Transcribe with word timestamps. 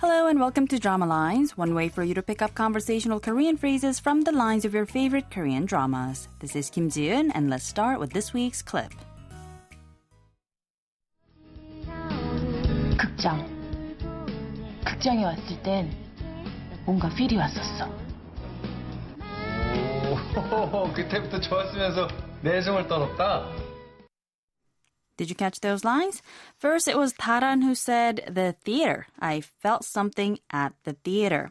Hello 0.00 0.28
and 0.28 0.38
welcome 0.38 0.66
to 0.68 0.78
Drama 0.78 1.06
Lines, 1.06 1.56
one 1.56 1.74
way 1.74 1.88
for 1.88 2.04
you 2.04 2.14
to 2.14 2.22
pick 2.22 2.42
up 2.42 2.54
conversational 2.54 3.18
Korean 3.18 3.56
phrases 3.56 3.98
from 3.98 4.22
the 4.22 4.32
lines 4.32 4.64
of 4.64 4.74
your 4.74 4.86
favorite 4.86 5.30
Korean 5.30 5.64
dramas. 5.64 6.28
This 6.40 6.54
is 6.54 6.70
Kim 6.70 6.90
Jiun, 6.90 7.30
and 7.34 7.48
let's 7.48 7.64
start 7.64 7.98
with 7.98 8.12
this 8.12 8.34
week's 8.34 8.62
clip. 8.62 8.92
극장. 12.98 13.46
극장에 14.84 15.24
왔을 15.24 15.62
땐 15.62 15.90
뭔가 16.84 17.08
필이 17.08 17.36
왔었어. 17.36 17.88
오, 20.02 20.92
그때부터 20.92 21.40
좋았으면서 21.40 22.08
내숭을 22.42 22.86
떨었다. 22.86 23.46
Did 25.20 25.30
you 25.30 25.34
catch 25.34 25.60
those 25.60 25.82
lines? 25.82 26.20
First, 26.56 26.88
it 26.88 26.98
was 26.98 27.14
Taran 27.14 27.62
who 27.62 27.74
said 27.74 28.22
the 28.28 28.54
theater. 28.64 29.06
I 29.18 29.40
felt 29.40 29.84
something 29.84 30.38
at 30.50 30.74
the 30.84 30.92
theater. 30.92 31.50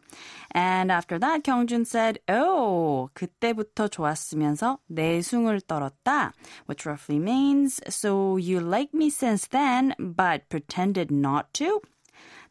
And 0.52 0.92
after 0.92 1.18
that, 1.18 1.42
Kyungjun 1.42 1.84
said, 1.86 2.20
Oh, 2.28 3.10
그때부터 3.14 3.88
좋았으면서 3.88 4.78
내숭을 4.88 5.62
떨었다, 5.62 6.32
which 6.66 6.86
roughly 6.86 7.18
means, 7.18 7.80
so 7.88 8.36
you 8.36 8.60
liked 8.60 8.94
me 8.94 9.10
since 9.10 9.48
then, 9.48 9.94
but 9.98 10.48
pretended 10.48 11.10
not 11.10 11.52
to? 11.54 11.82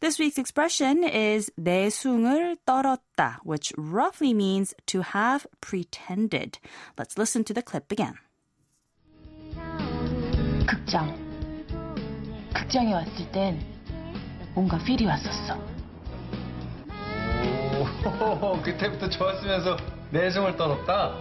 This 0.02 0.20
week's 0.20 0.38
expression 0.38 1.06
is 1.06 1.50
내숭을 1.58 2.58
떨었다, 2.68 3.38
which 3.44 3.72
roughly 3.78 4.34
means 4.34 4.74
to 4.88 5.02
have 5.02 5.48
pretended. 5.62 6.60
Let's 6.98 7.18
listen 7.18 7.46
to 7.46 7.54
the 7.54 7.64
clip 7.64 7.90
again. 7.90 8.20
극장. 10.91 11.17
극장에 12.53 12.93
왔을 12.93 13.31
땐 13.31 13.65
뭔가 14.55 14.77
필이 14.79 15.07
왔었어. 15.07 15.57
오, 18.03 18.59
그때부터 18.61 19.09
좋았으면서 19.09 19.77
내숭을 20.11 20.57
떨었다. 20.57 21.15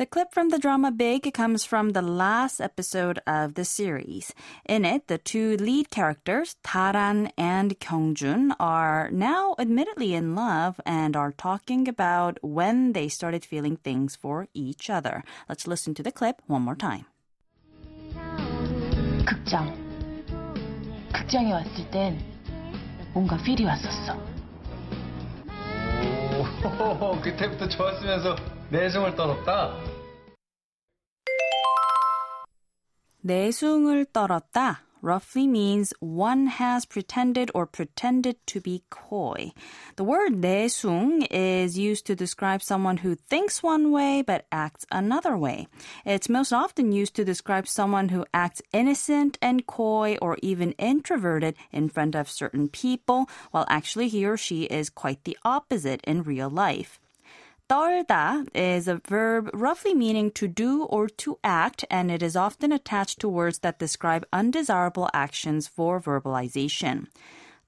The 0.00 0.06
clip 0.06 0.32
from 0.32 0.48
the 0.48 0.58
drama 0.58 0.90
Big 0.90 1.30
comes 1.34 1.66
from 1.66 1.90
the 1.90 2.00
last 2.00 2.58
episode 2.58 3.20
of 3.26 3.52
the 3.52 3.66
series. 3.66 4.32
In 4.64 4.86
it, 4.86 5.08
the 5.08 5.18
two 5.18 5.58
lead 5.58 5.90
characters, 5.90 6.56
Taran 6.64 7.30
and 7.36 7.78
Kyungjun, 7.78 8.56
are 8.58 9.10
now 9.10 9.54
admittedly 9.58 10.14
in 10.14 10.34
love 10.34 10.80
and 10.86 11.14
are 11.16 11.32
talking 11.32 11.86
about 11.86 12.38
when 12.40 12.94
they 12.94 13.08
started 13.08 13.44
feeling 13.44 13.76
things 13.76 14.16
for 14.16 14.48
each 14.54 14.88
other. 14.88 15.22
Let's 15.50 15.66
listen 15.66 15.92
to 15.96 16.02
the 16.02 16.12
clip 16.12 16.40
one 16.46 16.62
more 16.62 16.76
time. 16.76 17.04
극장. 19.26 19.76
극장에 21.12 21.52
왔을 21.52 21.90
땐 21.90 22.18
뭔가 23.12 23.36
필이 23.36 23.66
왔었어. 23.66 24.33
오, 26.65 27.21
그때부터 27.21 27.67
좋았으면서 27.69 28.35
내숭을 28.71 29.15
떨었다. 29.15 29.75
내숭을 33.21 34.05
떨었다 34.11 34.84
roughly 35.05 35.45
means 35.47 35.93
one 35.99 36.47
has 36.47 36.83
pretended 36.83 37.51
or 37.53 37.67
pretended 37.67 38.35
to 38.47 38.59
be 38.59 38.83
coy. 38.89 39.51
The 39.95 40.03
word 40.03 40.33
내숭 40.33 41.27
is 41.29 41.77
used 41.77 42.07
to 42.07 42.15
describe 42.15 42.63
someone 42.63 42.97
who 42.97 43.13
thinks 43.13 43.61
one 43.61 43.91
way 43.91 44.23
but 44.23 44.47
acts 44.51 44.85
another 44.91 45.37
way. 45.37 45.67
It's 46.05 46.27
most 46.27 46.51
often 46.51 46.91
used 46.91 47.15
to 47.15 47.23
describe 47.23 47.67
someone 47.67 48.09
who 48.09 48.25
acts 48.33 48.63
innocent 48.73 49.37
and 49.41 49.67
coy 49.67 50.17
or 50.21 50.37
even 50.41 50.71
introverted 50.73 51.55
in 51.71 51.89
front 51.89 52.15
of 52.15 52.29
certain 52.29 52.67
people, 52.67 53.29
while 53.51 53.65
actually 53.69 54.09
he 54.09 54.25
or 54.25 54.37
she 54.37 54.63
is 54.63 54.89
quite 54.89 55.23
the 55.23 55.37
opposite 55.45 56.01
in 56.05 56.23
real 56.23 56.49
life. 56.49 56.99
떨다 57.69 58.47
is 58.53 58.87
a 58.87 59.01
verb 59.07 59.49
roughly 59.53 59.93
meaning 59.93 60.31
to 60.31 60.47
do 60.47 60.83
or 60.83 61.07
to 61.07 61.37
act, 61.43 61.85
and 61.89 62.11
it 62.11 62.21
is 62.21 62.35
often 62.35 62.71
attached 62.71 63.19
to 63.19 63.29
words 63.29 63.59
that 63.59 63.79
describe 63.79 64.25
undesirable 64.31 65.09
actions 65.13 65.67
for 65.67 65.99
verbalization. 65.99 67.07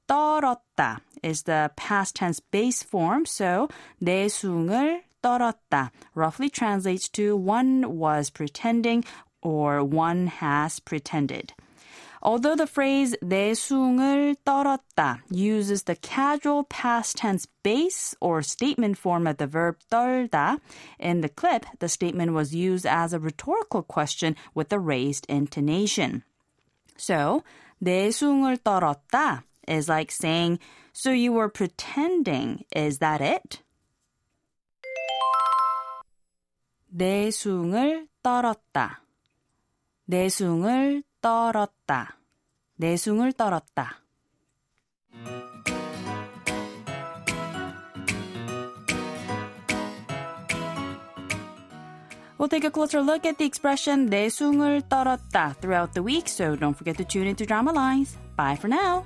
떨었다 0.07 0.99
is 1.21 1.43
the 1.43 1.71
past 1.75 2.15
tense 2.15 2.39
base 2.39 2.83
form, 2.83 3.25
so 3.25 3.67
내숭을 4.01 5.01
떨었다 5.23 5.91
roughly 6.15 6.49
translates 6.49 7.09
to 7.09 7.35
one 7.35 7.97
was 7.97 8.29
pretending 8.29 9.03
or 9.41 9.83
one 9.83 10.27
has 10.27 10.79
pretended. 10.79 11.53
Although 12.26 12.56
the 12.56 12.66
phrase 12.66 13.16
내숭을 13.22 14.36
떨었다 14.44 15.20
uses 15.30 15.84
the 15.84 15.96
casual 15.96 16.64
past 16.64 17.16
tense 17.16 17.46
base 17.62 18.14
or 18.20 18.42
statement 18.42 18.98
form 18.98 19.26
of 19.26 19.38
the 19.38 19.46
verb 19.46 19.76
떨다, 19.90 20.58
in 20.98 21.20
the 21.20 21.28
clip, 21.28 21.66
the 21.80 21.88
statement 21.88 22.32
was 22.32 22.54
used 22.54 22.86
as 22.86 23.12
a 23.12 23.18
rhetorical 23.18 23.82
question 23.82 24.36
with 24.54 24.72
a 24.72 24.78
raised 24.78 25.26
intonation. 25.28 26.22
So, 26.96 27.42
내숭을 27.82 28.58
떨었다 28.58 29.42
is 29.66 29.88
like 29.88 30.12
saying, 30.12 30.58
so 30.92 31.10
you 31.10 31.32
were 31.32 31.48
pretending, 31.48 32.64
is 32.74 32.98
that 32.98 33.20
it? 33.20 33.62
내숭을 36.94 38.08
떨었다. 38.22 39.00
내숭을 40.06 41.02
떨었다. 41.20 42.16
내숭을 42.76 43.32
떨었다. 43.32 44.02
We'll 52.38 52.48
take 52.48 52.64
a 52.64 52.70
closer 52.70 53.00
look 53.00 53.24
at 53.24 53.38
the 53.38 53.46
expression 53.46 54.06
내숭을 54.06 54.82
떨었다 54.88 55.54
throughout 55.60 55.94
the 55.94 56.02
week, 56.02 56.26
so 56.28 56.56
don't 56.56 56.74
forget 56.74 56.96
to 56.96 57.04
tune 57.04 57.28
into 57.28 57.46
Drama 57.46 57.70
Lines. 57.70 58.18
Bye 58.36 58.56
for 58.56 58.68
now. 58.68 59.04